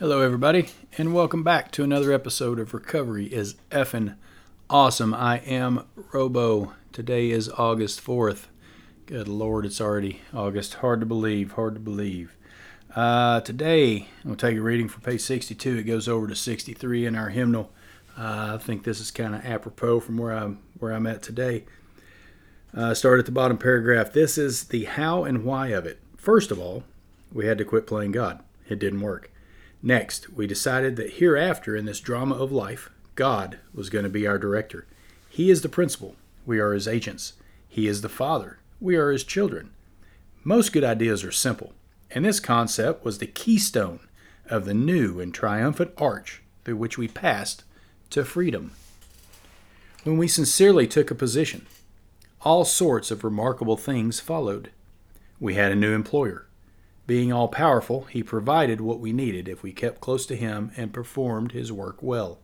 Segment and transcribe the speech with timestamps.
[0.00, 4.16] Hello, everybody, and welcome back to another episode of Recovery is Effin'
[4.70, 5.12] Awesome.
[5.12, 6.72] I am Robo.
[6.90, 8.46] Today is August 4th.
[9.04, 10.76] Good Lord, it's already August.
[10.76, 12.34] Hard to believe, hard to believe.
[12.96, 15.76] Uh, today, I'm going to take a reading for page 62.
[15.76, 17.70] It goes over to 63 in our hymnal.
[18.16, 21.66] Uh, I think this is kind of apropos from where I'm, where I'm at today.
[22.74, 24.14] Uh, start at the bottom paragraph.
[24.14, 26.00] This is the how and why of it.
[26.16, 26.84] First of all,
[27.30, 28.42] we had to quit playing God.
[28.66, 29.30] It didn't work.
[29.82, 34.26] Next, we decided that hereafter in this drama of life, God was going to be
[34.26, 34.86] our director.
[35.28, 36.16] He is the principal.
[36.44, 37.34] We are his agents.
[37.68, 38.58] He is the father.
[38.80, 39.70] We are his children.
[40.44, 41.72] Most good ideas are simple,
[42.10, 44.00] and this concept was the keystone
[44.46, 47.62] of the new and triumphant arch through which we passed
[48.10, 48.72] to freedom.
[50.02, 51.66] When we sincerely took a position,
[52.42, 54.70] all sorts of remarkable things followed.
[55.38, 56.46] We had a new employer.
[57.10, 60.92] Being all powerful, he provided what we needed if we kept close to him and
[60.92, 62.38] performed his work well.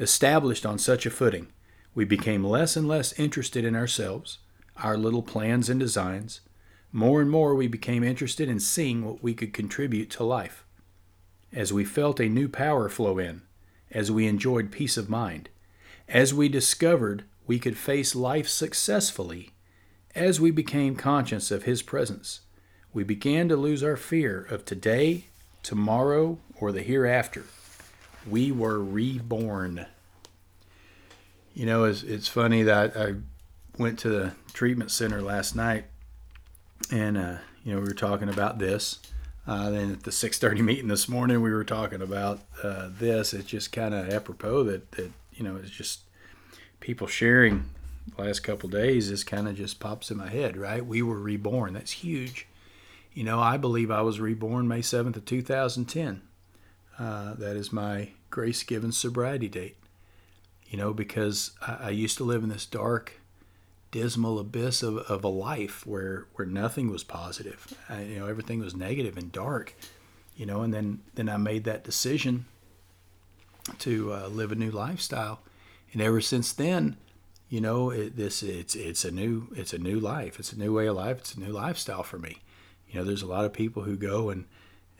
[0.00, 1.46] Established on such a footing,
[1.94, 4.38] we became less and less interested in ourselves,
[4.78, 6.40] our little plans and designs.
[6.90, 10.64] More and more, we became interested in seeing what we could contribute to life.
[11.52, 13.42] As we felt a new power flow in,
[13.92, 15.50] as we enjoyed peace of mind,
[16.08, 19.50] as we discovered we could face life successfully,
[20.16, 22.40] as we became conscious of His presence,
[22.92, 25.24] we began to lose our fear of today,
[25.62, 27.44] tomorrow, or the hereafter.
[28.28, 29.86] We were reborn.
[31.54, 33.16] You know, it's, it's funny that I
[33.78, 35.84] went to the treatment center last night,
[36.90, 38.98] and uh, you know we were talking about this.
[39.46, 43.32] Uh, then at the 6:30 meeting this morning, we were talking about uh, this.
[43.32, 46.00] It's just kind of apropos that that you know it's just
[46.80, 47.70] people sharing
[48.16, 49.10] the last couple days.
[49.10, 50.84] This kind of just pops in my head, right?
[50.84, 51.74] We were reborn.
[51.74, 52.46] That's huge.
[53.12, 56.22] You know, I believe I was reborn May 7th of 2010.
[56.98, 59.76] Uh, that is my grace given sobriety date.
[60.68, 63.20] You know, because I, I, used to live in this dark,
[63.90, 67.72] dismal abyss of, of a life where, where nothing was positive.
[67.88, 69.74] I, you know, everything was negative and dark.
[70.36, 72.44] You know, and then, then I made that decision
[73.78, 75.40] to uh, live a new lifestyle.
[75.92, 76.96] And ever since then,
[77.48, 80.38] you know, it, this it's it's a new it's a new life.
[80.38, 81.18] It's a new way of life.
[81.18, 82.38] It's a new lifestyle for me.
[82.90, 84.44] You know, there's a lot of people who go and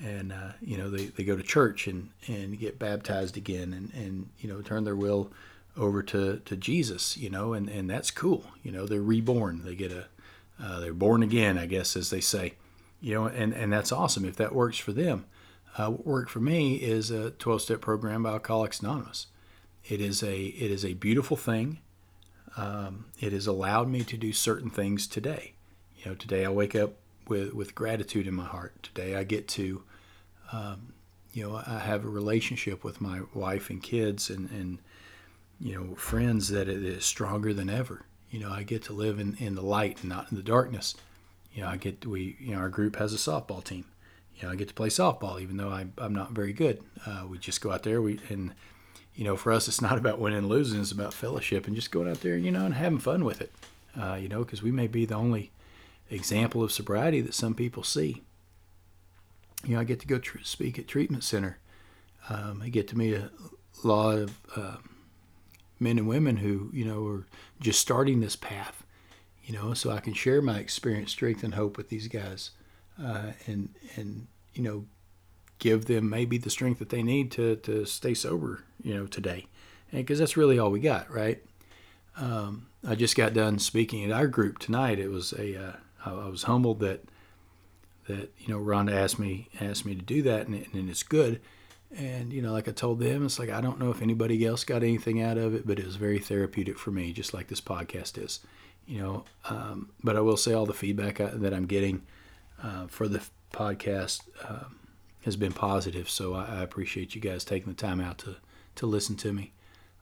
[0.01, 3.93] and uh, you know they, they go to church and, and get baptized again and,
[3.95, 5.33] and you know turn their will
[5.77, 8.45] over to, to Jesus you know and, and that's cool.
[8.63, 9.63] You know they're reborn.
[9.65, 10.07] They get a
[10.63, 12.55] uh, they're born again I guess as they say.
[13.01, 14.25] You know and, and that's awesome.
[14.25, 15.25] If that works for them
[15.79, 19.27] uh, what worked for me is a 12 step program by Alcoholics Anonymous.
[19.85, 21.79] It is a it is a beautiful thing.
[22.57, 25.55] Um, it has allowed me to do certain things today.
[25.97, 26.95] You know today I wake up
[27.29, 28.83] with with gratitude in my heart.
[28.83, 29.83] Today I get to,
[30.53, 30.93] um,
[31.33, 34.79] you know, I have a relationship with my wife and kids and and
[35.61, 38.05] you know friends that is stronger than ever.
[38.31, 40.95] You know, I get to live in, in the light and not in the darkness.
[41.53, 43.87] You know, I get we you know our group has a softball team.
[44.37, 46.83] You know, I get to play softball even though I, I'm not very good.
[47.05, 48.55] Uh, we just go out there we and
[49.15, 51.91] you know for us it's not about winning and losing it's about fellowship and just
[51.91, 53.53] going out there you know and having fun with it.
[53.99, 55.51] Uh, you know, because we may be the only
[56.11, 58.23] example of sobriety that some people see.
[59.65, 61.59] You know, I get to go tr- speak at treatment center.
[62.29, 63.31] Um, I get to meet a
[63.83, 64.77] lot of uh,
[65.81, 67.27] men and women who, you know, are
[67.61, 68.85] just starting this path.
[69.45, 72.51] You know, so I can share my experience, strength, and hope with these guys,
[73.03, 74.85] uh, and and you know,
[75.59, 78.65] give them maybe the strength that they need to to stay sober.
[78.83, 79.47] You know, today,
[79.91, 81.43] because that's really all we got, right?
[82.19, 84.99] Um, I just got done speaking at our group tonight.
[84.99, 85.73] It was a uh,
[86.05, 87.05] I, I was humbled that
[88.07, 91.41] that you know Rhonda asked me asked me to do that, and, and it's good.
[91.97, 94.65] And you know, like I told them, it's like I don't know if anybody else
[94.65, 97.61] got anything out of it, but it was very therapeutic for me, just like this
[97.61, 98.41] podcast is.
[98.87, 102.03] You know, um, but I will say all the feedback I, that I'm getting
[102.63, 103.23] uh, for the
[103.53, 104.79] podcast um,
[105.25, 106.09] has been positive.
[106.09, 108.37] So I, I, appreciate you guys taking the time out to
[108.77, 109.53] to listen to me.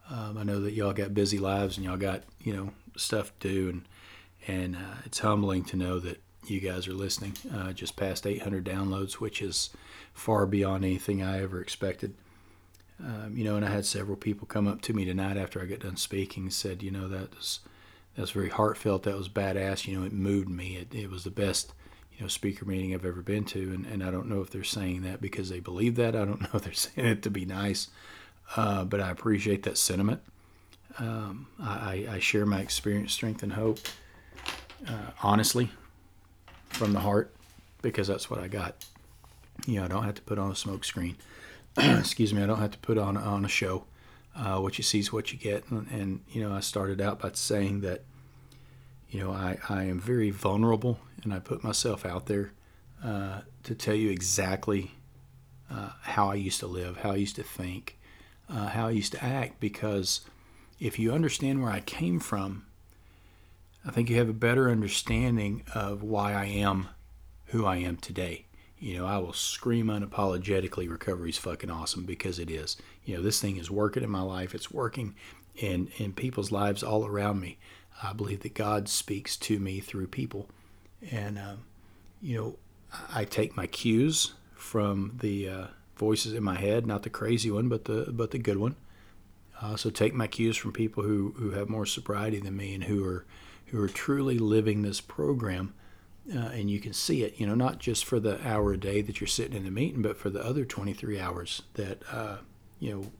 [0.08, 3.48] Um, I know that y'all got busy lives and y'all got you know stuff to
[3.48, 3.82] do, and
[4.46, 7.34] and uh, it's humbling to know that you guys are listening.
[7.52, 9.70] Uh, just past 800 downloads, which is
[10.14, 12.14] far beyond anything I ever expected.
[13.02, 15.66] Um, you know, and I had several people come up to me tonight after I
[15.66, 17.60] got done speaking and said, you know, that was
[18.16, 19.02] that's very heartfelt.
[19.02, 19.86] That was badass.
[19.86, 20.76] You know, it moved me.
[20.76, 21.74] It, it was the best,
[22.14, 23.74] you know, speaker meeting I've ever been to.
[23.74, 26.16] And, and I don't know if they're saying that because they believe that.
[26.16, 27.88] I don't know if they're saying it to be nice.
[28.56, 30.22] Uh, but I appreciate that sentiment.
[30.98, 33.80] Um, I, I share my experience, strength, and hope
[34.88, 35.70] uh, honestly
[36.68, 37.34] from the heart
[37.82, 38.84] because that's what I got.
[39.66, 41.16] You know, I don't have to put on a smoke screen.
[41.76, 43.84] excuse me, I don't have to put on on a show.
[44.34, 47.20] Uh, what you see is what you get, and, and, you know, I started out
[47.20, 48.02] by saying that,
[49.08, 52.52] you know, I, I am very vulnerable, and I put myself out there
[53.02, 54.90] uh, to tell you exactly
[55.70, 57.98] uh, how I used to live, how I used to think,
[58.50, 60.20] uh, how I used to act, because
[60.78, 62.65] if you understand where I came from,
[63.86, 66.88] I think you have a better understanding of why I am
[67.46, 68.46] who I am today.
[68.78, 72.76] You know, I will scream unapologetically recovery's fucking awesome because it is.
[73.04, 74.54] You know, this thing is working in my life.
[74.54, 75.14] It's working
[75.54, 77.58] in, in people's lives all around me.
[78.02, 80.48] I believe that God speaks to me through people.
[81.10, 81.60] And, um,
[82.20, 82.56] you know,
[83.14, 85.66] I take my cues from the uh,
[85.96, 88.76] voices in my head, not the crazy one, but the but the good one.
[89.60, 92.84] Uh, so take my cues from people who, who have more sobriety than me and
[92.84, 93.24] who are
[93.66, 95.74] who are truly living this program
[96.34, 99.00] uh, and you can see it, you know, not just for the hour a day
[99.00, 102.38] that you're sitting in the meeting, but for the other 23 hours that, uh,
[102.80, 103.12] you know,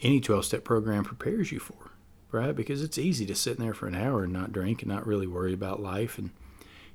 [0.00, 1.90] any 12 step program prepares you for,
[2.30, 2.54] right?
[2.54, 5.06] Because it's easy to sit in there for an hour and not drink and not
[5.06, 6.30] really worry about life and,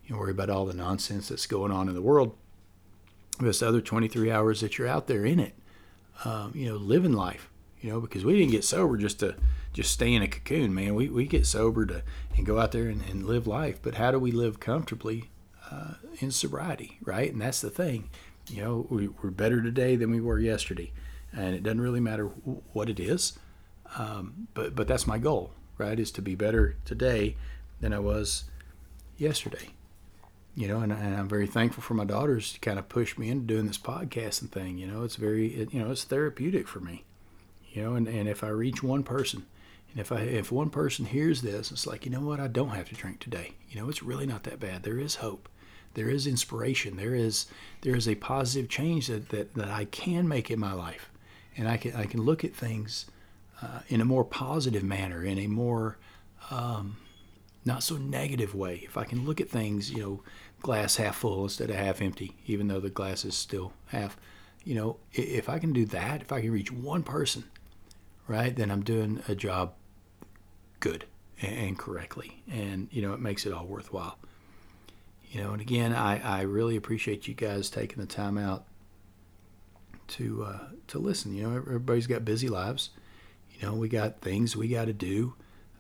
[0.05, 2.35] you know, worry about all the nonsense that's going on in the world.
[3.39, 5.55] The other 23 hours that you're out there in it,
[6.23, 7.49] um, you know, living life,
[7.81, 9.35] you know, because we didn't get sober just to,
[9.73, 10.95] just stay in a cocoon, man.
[10.95, 12.03] We, we get sober to
[12.35, 15.29] and go out there and, and live life, but how do we live comfortably
[15.69, 17.31] uh, in sobriety, right?
[17.31, 18.09] And that's the thing.
[18.49, 20.91] You know, we, we're better today than we were yesterday,
[21.31, 22.25] and it doesn't really matter
[22.73, 23.39] what it is.
[23.97, 25.99] Um, but but that's my goal, right?
[25.99, 27.35] Is to be better today
[27.79, 28.45] than I was
[29.17, 29.69] yesterday.
[30.53, 33.29] You know, and, and I'm very thankful for my daughters to kind of push me
[33.29, 34.77] into doing this podcasting thing.
[34.77, 37.05] You know, it's very, it, you know, it's therapeutic for me.
[37.71, 39.45] You know, and, and if I reach one person,
[39.91, 42.69] and if I if one person hears this, it's like, you know what, I don't
[42.69, 43.53] have to drink today.
[43.69, 44.83] You know, it's really not that bad.
[44.83, 45.49] There is hope.
[45.93, 46.97] There is inspiration.
[46.97, 47.47] There is
[47.81, 51.09] there is a positive change that, that, that I can make in my life.
[51.57, 53.05] And I can I can look at things
[53.61, 55.97] uh, in a more positive manner, in a more
[56.49, 56.97] um,
[57.65, 58.81] not so negative way.
[58.83, 60.23] If I can look at things, you know,
[60.61, 64.17] glass half full instead of half empty, even though the glass is still half,
[64.63, 67.43] you know, if I can do that, if I can reach one person,
[68.27, 69.73] right, then I'm doing a job
[70.79, 71.05] good
[71.41, 72.43] and correctly.
[72.51, 74.17] And, you know, it makes it all worthwhile.
[75.29, 78.65] You know, and again, I, I really appreciate you guys taking the time out
[80.09, 81.33] to uh, to listen.
[81.33, 82.89] You know, everybody's got busy lives.
[83.53, 85.35] You know, we got things we got to do.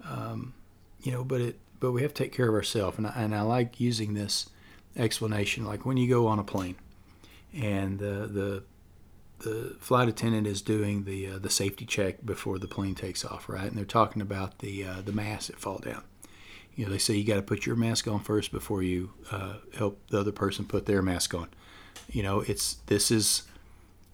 [0.05, 0.53] Um,
[1.01, 2.97] you know, but it but we have to take care of ourselves.
[2.97, 4.49] And I, and I like using this
[4.95, 6.75] explanation, like when you go on a plane,
[7.53, 8.63] and the the
[9.41, 13.49] the flight attendant is doing the uh, the safety check before the plane takes off,
[13.49, 13.65] right?
[13.65, 16.03] And they're talking about the uh, the masks that fall down.
[16.75, 19.55] You know, they say you got to put your mask on first before you uh,
[19.75, 21.49] help the other person put their mask on.
[22.09, 23.43] You know, it's this is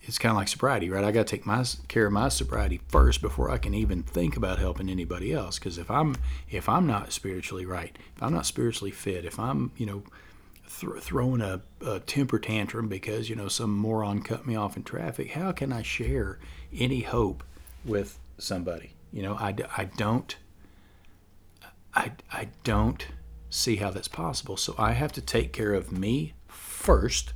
[0.01, 1.03] it's kind of like sobriety, right?
[1.03, 4.37] I got to take my care of my sobriety first before I can even think
[4.37, 5.59] about helping anybody else.
[5.59, 6.15] Because if I'm
[6.49, 10.03] if I'm not spiritually right, if I'm not spiritually fit, if I'm you know
[10.67, 14.83] th- throwing a, a, temper tantrum because you know some moron cut me off in
[14.83, 16.39] traffic how can i share
[16.77, 17.43] any hope
[17.85, 18.91] with somebody?
[19.11, 20.35] You know i, I don't
[21.93, 23.07] I, I don't
[23.49, 24.57] see how that's possible.
[24.57, 27.33] So i have to take care of me first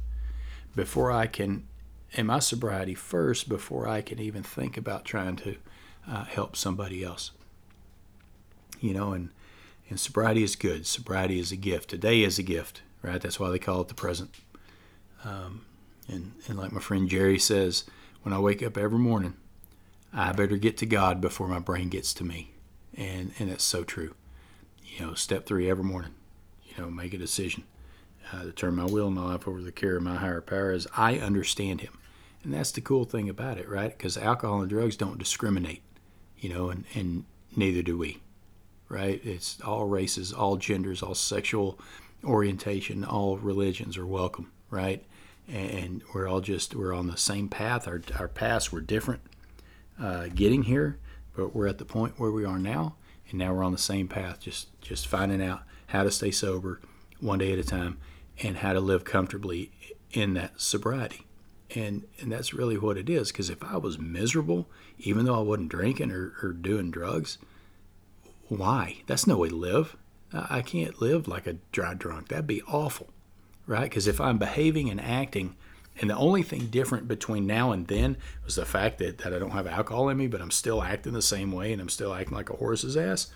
[0.75, 1.67] before i can
[2.11, 5.55] in my sobriety first before i can even think about trying to
[6.07, 7.31] uh, help somebody else.
[8.79, 9.29] You know and
[9.89, 10.87] and sobriety is good.
[10.87, 11.89] Sobriety is a gift.
[11.89, 13.21] Today is a gift right?
[13.21, 14.35] That's why they call it the present.
[15.23, 15.65] Um,
[16.07, 17.85] and, and like my friend Jerry says,
[18.23, 19.35] when I wake up every morning,
[20.13, 22.51] I better get to God before my brain gets to me.
[22.95, 24.15] And, and that's so true.
[24.83, 26.11] You know, step three every morning,
[26.65, 27.63] you know, make a decision
[28.31, 30.41] uh, to turn my will and my life over to the care of my higher
[30.41, 31.97] power as I understand Him.
[32.43, 33.95] And that's the cool thing about it, right?
[33.95, 35.83] Because alcohol and drugs don't discriminate,
[36.37, 38.19] you know, and, and neither do we,
[38.89, 39.21] right?
[39.23, 41.79] It's all races, all genders, all sexual
[42.23, 45.03] orientation, all religions are welcome, right?
[45.47, 47.87] And we're all just we're on the same path.
[47.87, 49.21] Our our paths were different
[49.99, 50.97] uh, getting here,
[51.35, 52.95] but we're at the point where we are now,
[53.29, 54.39] and now we're on the same path.
[54.39, 56.79] Just just finding out how to stay sober,
[57.19, 57.97] one day at a time,
[58.41, 59.71] and how to live comfortably
[60.11, 61.25] in that sobriety.
[61.73, 63.31] And and that's really what it is.
[63.31, 64.67] Because if I was miserable,
[64.99, 67.37] even though I wasn't drinking or, or doing drugs,
[68.47, 68.97] why?
[69.07, 69.95] That's no way to live.
[70.33, 72.29] I can't live like a dry drunk.
[72.29, 73.09] That'd be awful,
[73.67, 73.89] right?
[73.89, 75.55] Because if I'm behaving and acting,
[75.99, 79.39] and the only thing different between now and then was the fact that, that I
[79.39, 82.13] don't have alcohol in me, but I'm still acting the same way and I'm still
[82.13, 83.31] acting like a horse's ass.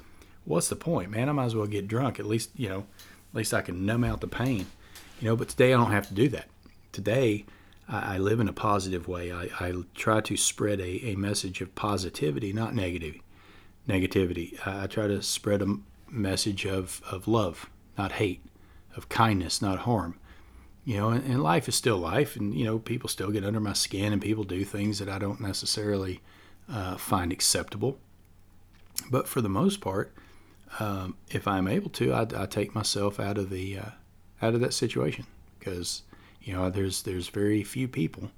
[0.45, 1.27] What's the point, man?
[1.27, 2.19] I might as well get drunk.
[2.19, 4.67] At least, you know, at least I can numb out the pain,
[5.19, 5.35] you know.
[5.35, 6.47] But today I don't have to do that.
[6.91, 7.45] Today
[7.89, 9.31] I, live in a positive way.
[9.31, 13.23] I, I try to spread a, a message of positivity, not negativity.
[14.65, 15.77] I, I try to spread a
[16.15, 18.41] message of, of love, not hate,
[18.95, 20.19] of kindness, not harm.
[20.84, 23.60] You know, and, and life is still life, and you know, people still get under
[23.60, 26.22] my skin, and people do things that I don't necessarily
[26.72, 27.98] uh, find acceptable.
[29.10, 30.13] But for the most part,
[30.79, 33.89] um, if I'm able to, I, I, take myself out of the uh,
[34.41, 35.25] out of that situation
[35.57, 36.03] because
[36.41, 38.31] you know there's there's very few people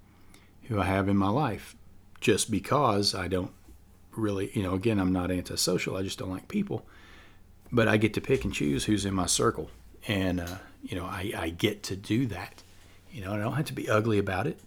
[0.64, 1.76] who I have in my life
[2.20, 3.52] just because I don't
[4.16, 6.86] really you know again I'm not antisocial I just don't like people
[7.72, 9.70] but I get to pick and choose who's in my circle.
[10.08, 12.64] And uh, you know I, I get to do that.
[13.12, 14.60] You know I don't have to be ugly about it.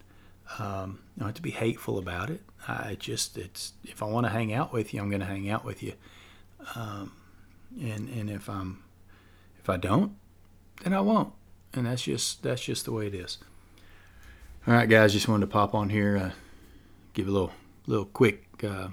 [0.59, 2.41] Um, I don't have to be hateful about it.
[2.69, 5.49] I just it's if I want to hang out with you I'm going to hang
[5.49, 5.95] out with you.
[6.75, 7.13] Um,
[7.81, 8.83] and and if I'm
[9.61, 10.17] if I don't
[10.83, 11.33] then I won't.
[11.73, 13.39] And that's just that's just the way it is.
[14.67, 16.31] All right, guys, just wanted to pop on here, uh,
[17.15, 17.53] give a little
[17.87, 18.89] little quick uh,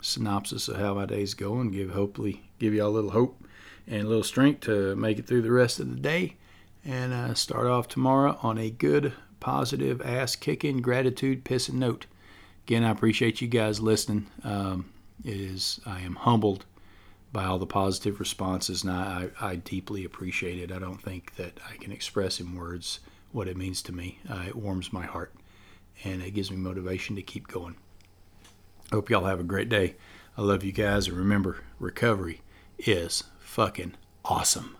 [0.00, 1.70] synopsis of how my day's going.
[1.70, 3.42] Give hopefully give y'all a little hope
[3.86, 6.36] and a little strength to make it through the rest of the day,
[6.84, 12.06] and uh, start off tomorrow on a good, positive, ass kicking, gratitude pissing note.
[12.66, 14.26] Again, I appreciate you guys listening.
[14.44, 14.90] Um,
[15.24, 16.64] it is I am humbled
[17.32, 20.72] by all the positive responses, and I, I, deeply appreciate it.
[20.72, 23.00] I don't think that I can express in words
[23.32, 24.18] what it means to me.
[24.28, 25.32] Uh, it warms my heart,
[26.02, 27.76] and it gives me motivation to keep going.
[28.92, 29.94] Hope y'all have a great day.
[30.36, 32.42] I love you guys, and remember, recovery
[32.76, 33.94] is fucking
[34.24, 34.76] awesome.